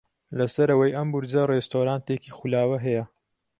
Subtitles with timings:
[0.37, 3.05] لە سەرەوەی ئەم بورجە ڕێستۆرانتێکی خولاوە هەیە.